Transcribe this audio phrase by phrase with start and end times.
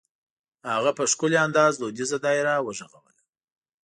[0.73, 3.11] هغه په ښکلي انداز دودیزه دایره وغږوله.